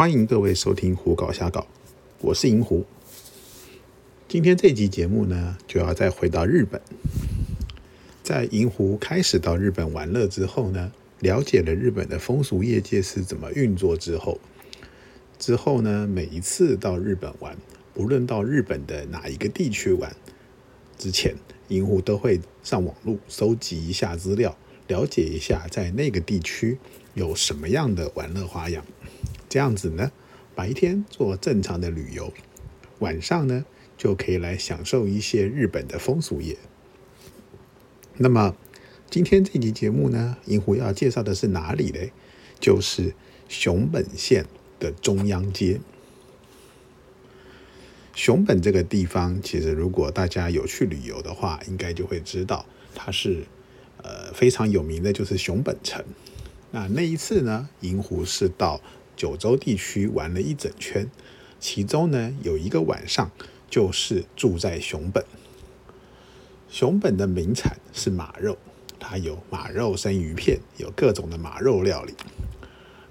[0.00, 1.60] 欢迎各位收听《胡搞瞎搞》，
[2.22, 2.86] 我是银狐。
[4.26, 6.80] 今天这集节目呢，就要再回到日本。
[8.22, 14.40] 在银狐开始到日本玩乐之后呢，了解了日本的风俗业界是怎么运作之后，
[15.38, 17.54] 之后呢，每一次到日本玩，
[17.94, 20.16] 无论到日本的哪一个地区玩，
[20.96, 21.36] 之前
[21.68, 24.56] 银狐都会上网络搜集一下资料，
[24.88, 26.78] 了解一下在那个地区
[27.12, 28.82] 有什么样的玩乐花样。
[29.50, 30.12] 这样子呢，
[30.54, 32.32] 白天做正常的旅游，
[33.00, 33.66] 晚上呢
[33.98, 36.56] 就可以来享受一些日本的风俗业。
[38.16, 38.54] 那么
[39.10, 41.98] 今天这集节目呢，银狐要介绍的是哪里呢？
[42.60, 43.12] 就是
[43.48, 44.46] 熊本县
[44.78, 45.80] 的中央街。
[48.14, 53.42] 熊本这个地方，其实如果大家有去旅游的话，应该就会知道，它是
[53.96, 56.04] 呃非常有名的，就是熊本城。
[56.70, 58.80] 那那一次呢，银狐是到。
[59.20, 61.06] 九州地区玩了一整圈，
[61.60, 63.30] 其中呢有一个晚上
[63.68, 65.22] 就是住在熊本。
[66.70, 68.56] 熊本的名产是马肉，
[68.98, 72.14] 它有马肉生鱼片，有各种的马肉料理。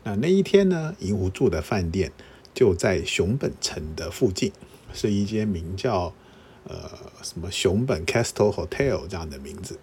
[0.04, 2.12] 那那一天呢，银狐住的饭店
[2.56, 4.52] 就在熊本城的附近，
[4.92, 6.16] 是一间名叫
[6.64, 6.90] 呃
[7.22, 9.78] 什么熊本 Castle Hotel 这样的名字。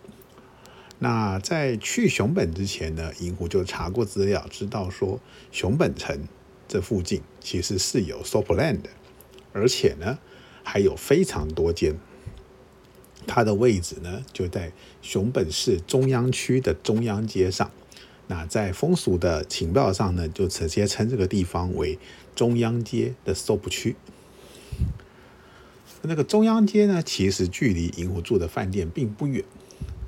[0.99, 5.21] 那在去熊本之前呢，银狐就查过资料，知道说
[5.53, 6.27] 熊本城
[6.67, 8.89] 这附近其实是有 Sopland 的，
[9.53, 10.19] 而且呢
[10.65, 11.99] 还有非常多间。
[13.27, 14.73] 它的位置呢就在
[15.03, 17.71] 熊本市中央区的中央街上。
[18.29, 21.99] 那在风俗的情报上呢，就直接称这个地方为
[22.35, 23.97] 中央街的 Sop 区。
[26.01, 29.45] 那个中央街呢，其实距离银狐住的饭店并不远，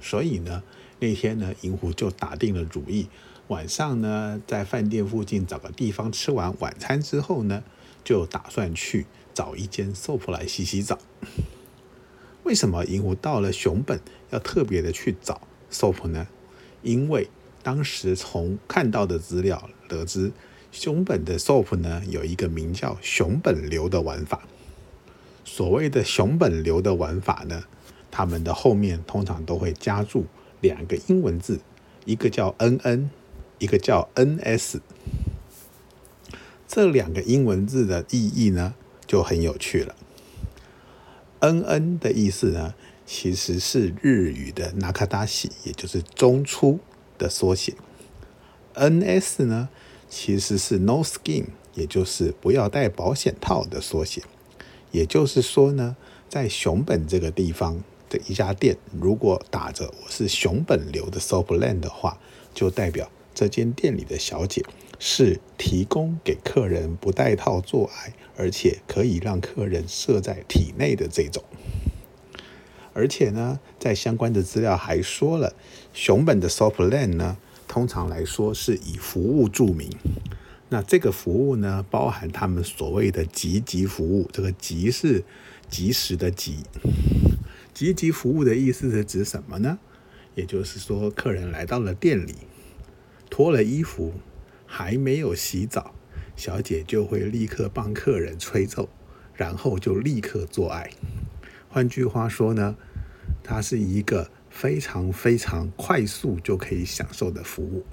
[0.00, 0.62] 所以呢。
[1.00, 3.08] 那天呢，银狐就打定了主意，
[3.46, 7.62] 晚上呢在饭店附近找个地方吃完晚餐之后呢，
[8.02, 10.98] 就打算去找一间 SOP 来洗洗澡。
[12.42, 14.00] 为什么银狐到了熊本
[14.30, 16.26] 要特别的去找 SOP 呢？
[16.82, 17.28] 因为
[17.62, 20.32] 当时从看到的资料得知，
[20.72, 24.42] 熊本的 SOP 呢有一个名叫熊本流的玩法。
[25.44, 27.64] 所谓的熊本流的玩法呢，
[28.10, 30.26] 他们的后面通常都会加注。
[30.60, 31.60] 两个英文字，
[32.04, 33.10] 一个叫 N N，
[33.58, 34.80] 一个叫 N S。
[36.66, 38.74] 这两个英文字的意义呢，
[39.06, 39.94] 就很有趣了。
[41.40, 42.74] N N 的意思呢，
[43.06, 46.80] 其实是日语的 Nakadashi，也就是中出
[47.16, 47.74] 的缩写。
[48.74, 49.68] N S 呢，
[50.08, 54.22] 其实是 No Skin，也就是不要带保险套的缩写。
[54.90, 55.96] 也就是说呢，
[56.28, 57.82] 在熊本这个地方。
[58.08, 62.18] 的一家店，如果打着我是熊本流的 Sopland 的话，
[62.54, 64.64] 就代表这间店里的小姐
[64.98, 71.42] 是提供给客人不带套做爱，而且可以让客人射在体内的这种。
[72.94, 75.54] 而且呢，在相关的资料还说了，
[75.92, 77.36] 熊本的 Sopland 呢，
[77.68, 79.88] 通常来说是以服务著名。
[80.70, 85.22] 那这个服务呢，包含他们所谓的急急服务，这个急是
[85.70, 86.56] 及时的急。
[87.78, 89.78] 积极服务的意思是指什么呢？
[90.34, 92.34] 也就是说，客人来到了店里，
[93.30, 94.14] 脱了衣服，
[94.66, 95.94] 还没有洗澡，
[96.34, 98.88] 小姐就会立刻帮客人吹奏，
[99.32, 100.90] 然后就立刻做爱。
[101.68, 102.74] 换句话说呢，
[103.44, 107.86] 它是一个非常非常快速就可以享受的服务。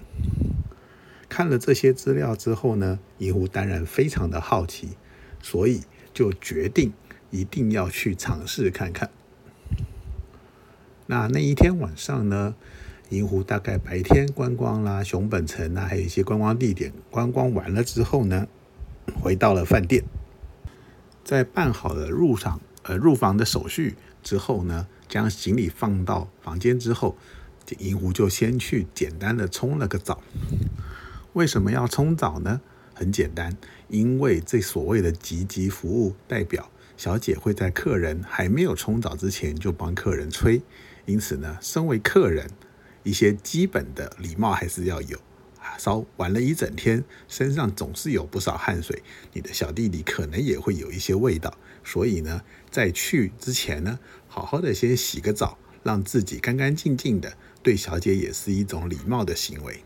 [1.29, 4.97] 看了这些资料之后呢，银狐当然非常的好奇，
[5.43, 5.81] 所以
[6.11, 6.91] 就决定
[7.29, 9.11] 一定要去尝试看看。
[11.07, 12.55] 那那一天晚上呢，
[13.09, 18.47] 银狐大概白天观光啦，熊本城啊，还有一些观光地点观光完了之后呢，
[19.21, 20.03] 回到了饭店，
[21.23, 27.15] 在办好了入场呃入房的手续之后呢，将行李放到房间之后，
[27.77, 30.21] 银狐就先去简单的冲了个澡。
[31.33, 32.61] 为什么要冲澡呢？
[32.95, 33.55] 很简单，
[33.89, 40.61] 因为这所谓的急急服务代表小姐会在客人还没有冲澡之前就帮客人吹。
[41.05, 42.49] 因此呢，身为客人，
[43.03, 45.19] 一些基本的礼貌还是要有。
[45.77, 49.03] 稍玩了一整天，身上总是有不少汗水，
[49.33, 51.57] 你的小弟弟可能也会有一些味道。
[51.83, 59.83] 所以呢，在去之前呢，好好的先洗个澡，让自己干干净净的，对小姐也是一种礼貌的行为。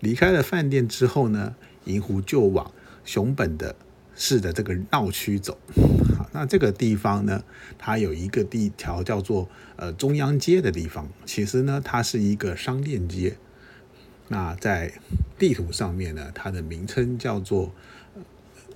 [0.00, 1.54] 离开了饭店之后呢，
[1.84, 2.72] 银狐就往
[3.04, 3.76] 熊本的。
[4.22, 5.56] 市的这个闹区走，
[6.32, 7.42] 那这个地方呢，
[7.78, 13.38] 它有一个地条叫做呃中央街的地方，其实呢，它是一个商店街。
[14.28, 14.92] 那在
[15.38, 17.72] 地图上面呢，它的名称叫做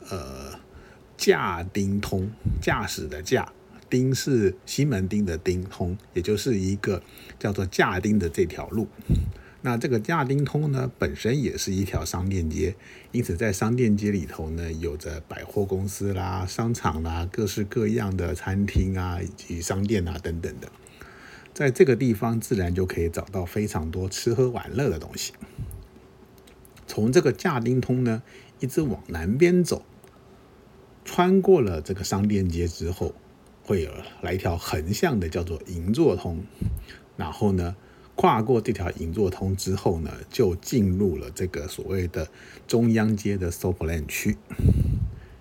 [0.09, 0.59] 呃
[1.19, 2.31] 驾丁通，
[2.63, 3.53] 驾驶的驾，
[3.91, 7.03] 丁是西门町的丁，通也就是一个
[7.39, 8.89] 叫做驾丁的这条路。
[9.67, 12.75] 那这个亚丁通呢，本身也是一条商店街，
[13.13, 20.71] 因此在商店街里头呢，有着百货公司啦、商场啦、各式各样的餐厅啊，以及商店啊等等的。
[21.55, 25.33] 在这个地方，自然就可以找到非常多吃喝玩乐的东西。
[26.87, 28.23] 从这个亚丁通呢，
[28.61, 29.87] 一直往南边走，
[31.07, 33.15] 穿过了这个商店街之后，
[33.63, 33.91] 会有
[34.21, 36.45] 来一条横向的，叫做银座通，
[37.17, 37.75] 然后呢。
[38.17, 42.29] 跨过这条银座通之后呢，就进入了这个所谓的
[42.67, 44.37] 中央街的 Soplan 区。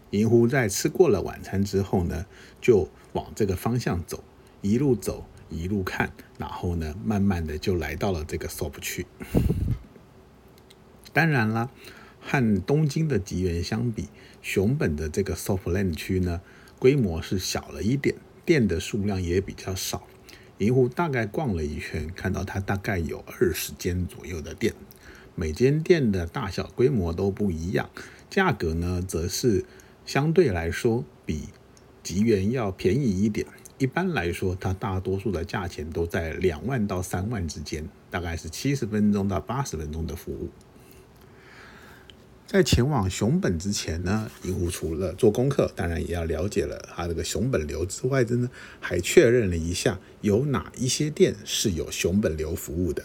[0.10, 2.26] 银狐在吃过了晚餐之后呢，
[2.62, 4.24] 就往这个方向走，
[4.62, 9.06] 一路走一路看，然后呢，慢慢的就来到了这个 Sop 区。
[11.12, 11.70] 当然了，
[12.20, 14.08] 和东京的吉原相比，
[14.42, 16.42] 熊本的这个 Soplan 区呢，
[16.80, 18.16] 规模是小了一点，
[18.46, 20.08] 店的数量也比较少。
[20.64, 24.74] 迷糊大概逛了一圈，看到它大概有二十间左右的店，
[25.36, 27.90] 每间店的大小规模都不一样，
[28.30, 29.66] 价格呢则是
[30.06, 31.50] 相对来说比
[32.02, 33.46] 吉原要便宜一点。
[33.78, 40.48] 一般来说，它大多数的价钱都在两万到三万之间，大概是七十分钟到八十分钟的服务。
[42.54, 53.04] 在前往熊本之前呢，银狐除了做功课，当然也要了解了它这个熊本流之外，真的还确认了一下有哪一些店是有熊本流服务的。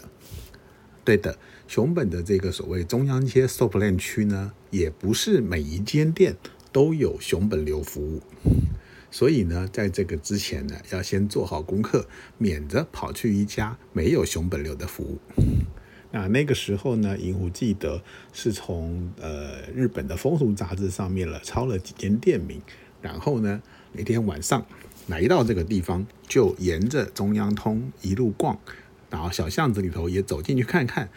[1.03, 1.35] 对的，
[1.67, 6.37] 熊本的这个所谓中央街 s o p l a n 区呢，也不是每一间店
[6.71, 8.21] 都有熊本流服务，
[9.09, 12.07] 所以呢，在这个之前呢，要先做好功课，
[12.37, 15.17] 免得跑去一家没有熊本流的服务。
[16.11, 18.01] 那那个时候呢，银狐记得
[18.33, 22.61] 是从呃日本的风俗杂志上面了抄了几间店名，
[23.01, 23.61] 然后呢
[23.91, 24.65] 那天晚上
[25.07, 28.59] 来到这个地方，就沿着中央通一路逛，
[29.09, 31.09] 然后小巷子里头也走进去看看，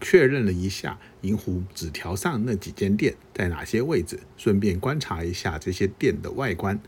[0.00, 6.80] 确认了一下银狐纸条上那几间店在哪些位置，顺便观察一下这些店的外观。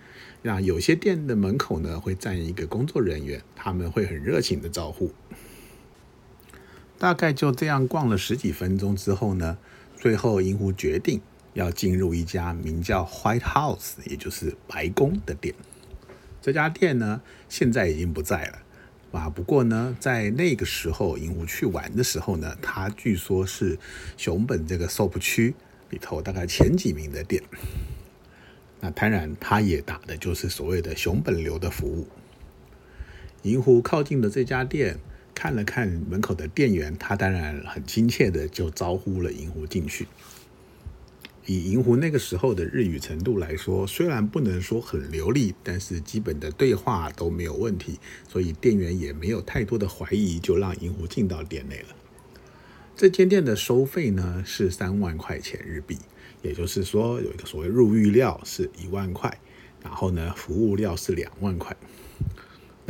[0.42, 5.12] 那有些店的门口呢会站一个工作人员，他们会很热情的招呼。
[7.00, 9.56] 大概就这样逛了十几分钟之后呢，
[9.96, 11.22] 最后银狐决定
[11.54, 15.54] 要进入一家名叫 White House，也就是白宫的店。
[16.42, 19.30] 这家店呢，现在已经不在了啊。
[19.30, 23.78] 不过呢，在那个时候银狐去玩的时候呢，它据说是
[24.18, 25.54] 熊本这个 SOP 区
[25.88, 27.42] 里头大概前几名的店。
[28.80, 32.08] 那当然，它也打的就是所谓的熊本流的服务。
[33.40, 34.98] 银狐靠近的这家店。
[35.40, 40.06] 看了看门口的店员，他当然很亲切的就招呼了银狐进去。
[41.46, 47.98] 以银狐那个时候的日语程度来说，虽然不能说很流利，但是基本的对话都没有问题，
[48.28, 51.96] 所以店员也没有太多的怀疑，就让银狐进到店内了。
[52.94, 55.96] 这间店的收费呢是三万块钱日币，
[56.42, 59.40] 也就是说有一个所谓入浴料是一万块，
[59.82, 61.74] 然后呢服务料是两万块。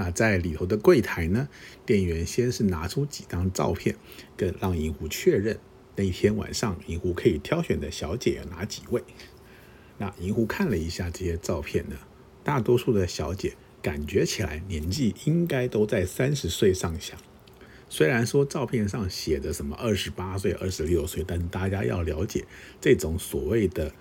[0.03, 1.47] 那在里头的柜台呢，
[1.85, 3.95] 店员先是拿出几张照片，
[4.35, 5.59] 跟让银狐确认
[5.95, 9.03] 那天晚上银狐可以挑选的小姐有哪几位。
[9.99, 11.97] 那银狐看了一下这些照片呢，
[12.43, 13.53] 大多数的小姐
[13.83, 17.19] 感觉起来年纪应该都在三十岁上下。
[17.91, 22.47] 虽然说照片上写的什么二十八岁、二十六岁，但是大家要了解
[22.81, 23.93] 这种所谓的。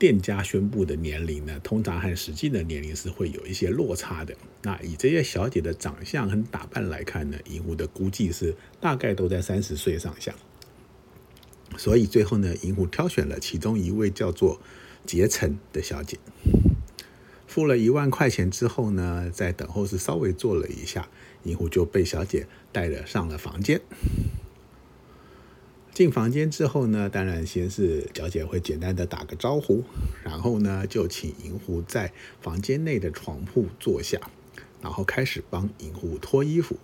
[0.00, 4.34] 店家宣布的年龄呢，通常和实际的年龄是会有一些落差的。
[4.62, 10.34] 那以这些小姐的长相和打扮来看呢，银狐的估计是大概都在三十岁上下。
[11.76, 14.58] 所以最后呢，银狐挑选了其中一位叫做
[15.04, 16.18] 结成的小姐，
[17.46, 21.10] 付了一万块钱之后呢，在等候室稍微坐了一下，
[21.42, 23.82] 银狐就被小姐带了上了房间。
[25.92, 29.82] 进房间之后呢，当然先是小姐会简单的打个招呼，
[30.22, 34.18] 然后呢就请银狐在房间内的床铺坐下，
[34.80, 36.76] 然后开始帮银狐脱衣服。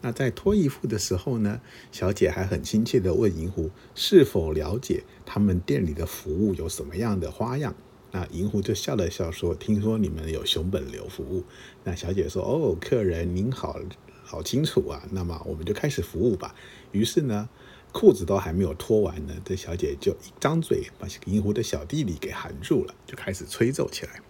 [0.00, 7.74] 那在脱衣服的时候呢，小姐还很亲切的问银狐是否了解他们店里的服务有什么样的花样。
[8.12, 11.44] 那银狐就笑了笑说：“听说你们有熊本流服务。”
[11.84, 13.78] 那小姐说：“哦，客人您好，
[14.22, 15.02] 好清楚啊。
[15.10, 16.54] 那么我们就开始服务吧。”
[16.92, 17.48] 于是呢。
[17.92, 24.20] 裤子都还没有脱完呢，这小姐就一张嘴把银狐的小弟弟给含住了，就开始吹奏起来。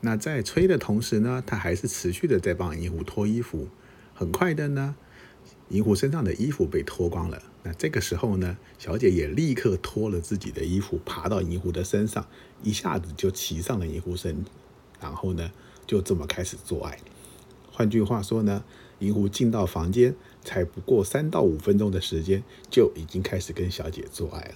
[0.00, 3.68] 那在吹的同时呢，她还是持续的在帮银狐脱衣服。
[4.14, 4.96] 很快的呢，
[5.68, 7.42] 银狐身上的衣服被脱光了。
[7.62, 12.26] 那这个时候呢，小姐也立刻脱了自己的衣服，爬到银狐的身上，
[12.62, 14.44] 一下子就骑上了银狐身，
[15.00, 15.50] 然后呢，
[15.86, 16.98] 就这么开始做爱。
[17.72, 18.64] 换句话说呢，
[19.00, 20.14] 银狐进到房间
[20.46, 24.54] 才不过三到五分钟的时间，就已经开始跟小姐做爱了。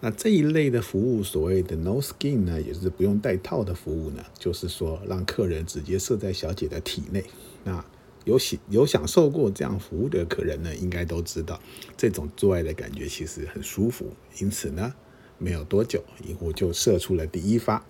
[0.00, 7.24] 那这一类的服务，所谓的 no skin 呢，也是不用带套的服务呢，就是说让客人直接射在小姐的体内。
[7.64, 7.84] 那
[8.24, 11.60] 有享有享受过这样服务的客人呢，应该都知道
[11.96, 14.06] 这种做爱的感觉其实很舒服。
[14.38, 14.94] 因此呢，
[15.38, 17.84] 没有多久，银狐就射出了第一发。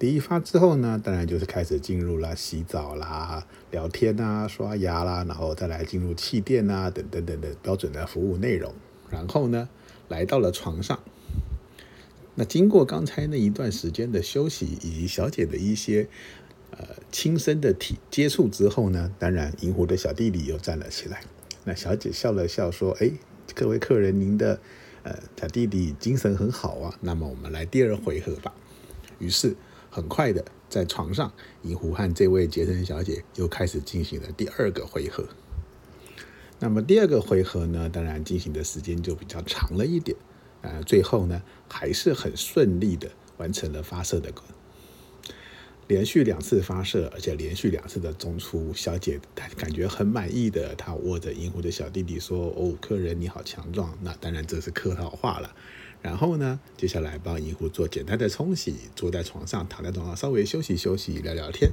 [0.00, 8.72] 第一发之后呢，当然就是开始进入了洗澡啦、聊天啊、刷牙啦，然后再来进入气垫啊等等等等标准的服务内容。
[9.10, 9.68] 然后呢，
[10.08, 10.98] 来到了床上。
[12.34, 16.08] 那经过刚才那一段时间的休息，以及小姐的一些
[16.70, 21.20] 呃亲身的体接触之后呢，当然银狐的小弟弟又站了起来。
[21.64, 23.10] 那小姐笑了笑说：“哎，
[23.54, 24.58] 各位客人，您的
[25.02, 26.96] 呃小弟弟精神很好啊。
[27.02, 28.54] 那么我们来第二回合吧。”
[29.20, 29.54] 于是
[29.90, 31.32] 很快的在床上，
[31.62, 35.28] 银狐和这位杰森小姐又开始进行了第二个回合。
[36.58, 40.16] 那么第二个回合呢，当然进行的时间就比较长了一点，
[40.62, 44.32] 呃，最后呢还是很顺利的完成了发射的，
[45.88, 55.52] 连续两次发射，而且连续两次的中出，小姐她感觉很满意的，她握着银狐的小弟弟说：“哦，客人你好强壮。”那当然这是客套话了。
[56.02, 61.72] 然后呢，接下来帮银狐做简单的冲洗，坐在床上，躺在床上稍微休息休息，聊聊天。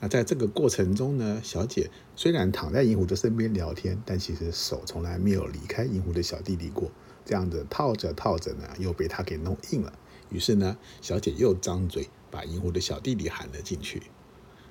[0.00, 6.90] 那在这个过程中呢，小姐虽然躺在银狐的身边聊天，但其实手从来没有离开银狐的小弟弟过。
[7.24, 9.92] 这样子套着套着呢，又被他给弄硬了。
[10.28, 14.02] 于是呢，小姐又张嘴把银狐的小弟弟喊了进去。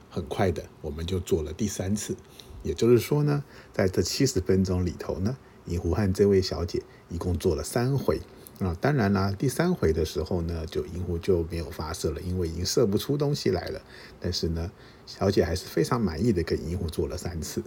[0.10, 2.15] 很快的，我们就做了第三次。
[2.62, 8.20] 也就是说呢，在这七十分钟里头呢，银狐和这位小姐一共做了三回。
[8.60, 13.82] 啊，当然啦，第三回的时候呢，就银狐就没有发射了，因为已经射不出东西来了。
[14.22, 14.72] 但是呢，
[15.06, 17.62] 小姐还是非常满意的跟银狐做了三次。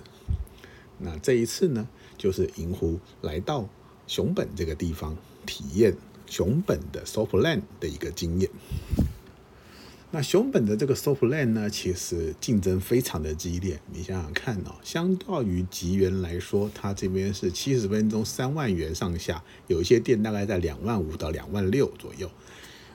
[0.96, 3.68] 那这一次呢，就是银狐来到
[4.06, 5.14] 熊本这个地方，
[5.44, 8.50] 体验熊本的 soft land 的一个经验。
[10.10, 13.78] 那熊本的这个 soft land 呢，其实竞争非常的激烈。
[13.92, 22.30] 你想想看哦，相较于吉原来说，它这边是七十分钟三万元上下，有一些店大概在两万五到两万六左右。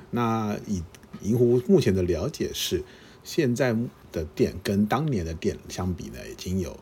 [0.10, 0.82] 那以
[1.22, 2.84] 银湖目前的了解是，
[3.24, 3.76] 现在
[4.12, 6.80] 的店跟当年的店相比呢，已经有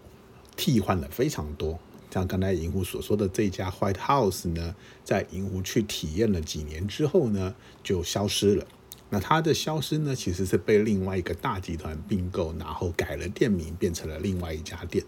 [0.56, 1.78] 替换了非常多。
[2.10, 4.74] 像刚才银湖所说的这家 White House 呢，
[5.04, 8.66] 在银湖去体验了几年之后呢，就消失了。
[9.14, 15.04] 那它的消失呢，其实是被另外一个大集团并购，然后改了店名，变成了另外一家店。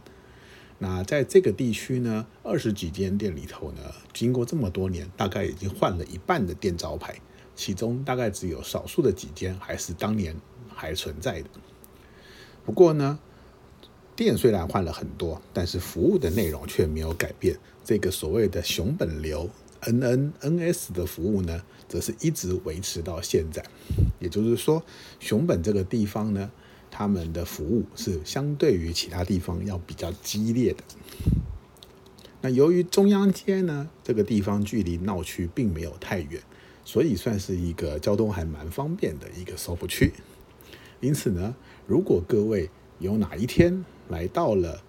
[0.79, 3.81] 那在这个地区呢，二十几间店里头呢，
[4.11, 7.15] 经过这么多年，大概已经换了一半的店招牌，
[7.55, 10.35] 其中大概只有少数的几间还是当年
[10.67, 11.49] 还存在的。
[12.65, 13.17] 不过呢，
[14.17, 17.57] 店虽然换了很多，但是服务的内容却没有改变。
[17.85, 19.49] 这个所谓的熊本流。
[19.85, 23.63] N N N S 的服务呢，则是一直维持到现在。
[24.19, 24.83] 也就是说，
[25.19, 26.51] 熊本这个地方呢，
[26.89, 30.83] 他们的服务是相对于其他地方要比较激烈的。
[32.41, 36.41] 那由于中央街呢，这个地方距离闹区并没有太远，
[36.83, 40.11] 所以算是一个交通还蛮方便的一个收服区。
[40.99, 41.55] 因此呢，
[41.87, 44.81] 如果各位有哪一天来到了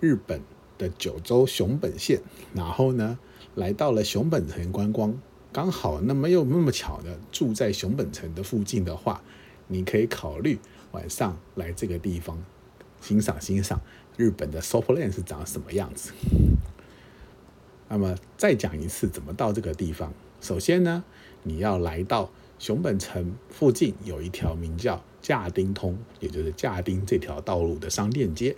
[0.00, 0.40] 日本
[0.78, 2.20] 的九州熊本县，
[2.54, 3.18] 然后呢，
[3.54, 5.14] 来到了熊本城观光，
[5.52, 9.22] 刚好那么又那么巧的住在熊本城的附近的话，
[9.68, 10.58] 你可以考虑
[10.92, 12.42] 晚上来这个地方
[13.02, 13.80] 欣赏欣赏
[14.16, 16.12] 日本的 s o p l a n 是长什么样子。
[17.88, 20.14] 那么再讲一次怎么到这个地方。
[20.40, 21.04] 首先呢，
[21.42, 28.56] 你要来到熊本城附近有一条名叫架丁通，也就是架丁这条道路的商店街，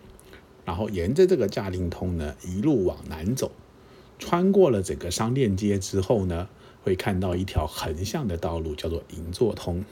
[0.64, 3.50] 然后沿着这个架丁通呢一路往南走。
[4.18, 6.48] 穿过了整个商店街之后呢，
[6.82, 9.84] 会看到一条横向的道路，叫做银座通。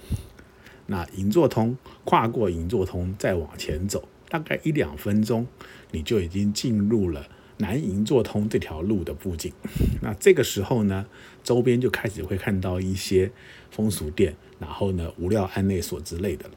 [0.86, 5.46] 那银座通跨过银座通，再往前走，大概一两分钟，
[5.90, 7.26] 你就已经进入了
[7.58, 9.52] 南银座通这条路的附近。
[10.00, 11.06] 那这个时候呢，
[11.44, 13.30] 周边就开始会看到一些
[13.70, 16.54] 风俗店，然后呢，无料安内所之类的了。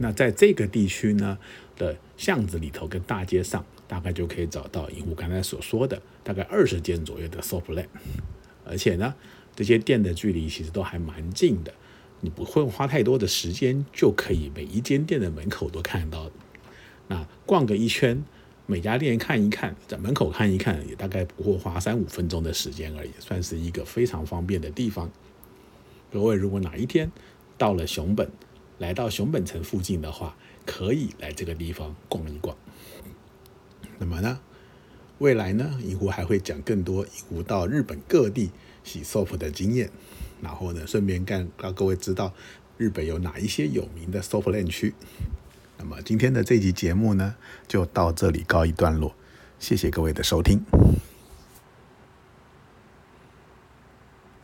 [0.00, 1.38] 那在这个地区呢
[1.76, 3.64] 的巷子里头跟大街上。
[3.94, 7.88] 大概就可以找到银狐刚才所说的大概二十间左右的 soft l a n
[8.64, 9.14] 而且呢，
[9.54, 11.72] 这些店的距离其实都还蛮近的，
[12.20, 16.28] 你不会花太多的时间就可以每一间店的门口都看到。
[17.06, 18.24] 那逛个一圈，
[18.66, 25.08] 每家店看一看，在门口看一看，也大概不会花三五分钟的时间而已，算是一个非常方便的地方。
[26.12, 27.12] 各位如果哪一天
[27.56, 28.28] 到了熊本，
[28.78, 30.36] 来到熊本城附近的话，
[30.66, 32.56] 可以来这个地方逛一逛。
[33.98, 34.40] 那么呢，
[35.18, 38.50] 未来呢，银狐还会讲更多银狐到日本各地
[38.82, 39.90] 洗 soft 的经验，
[40.42, 42.32] 然后呢，顺便干让各位知道
[42.76, 44.94] 日本有哪一些有名的 SOP 链区。
[45.78, 47.36] 那么今天的这集节目呢，
[47.68, 49.14] 就到这里告一段落，
[49.58, 50.60] 谢谢各位的收听。